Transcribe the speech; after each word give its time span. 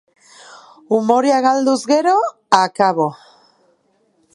Umorea 0.97 1.37
galduz 1.47 1.77
gero, 1.93 2.17
akabo. 2.63 3.09